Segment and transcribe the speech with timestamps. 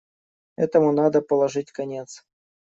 [0.55, 2.25] Этому надо положить конец.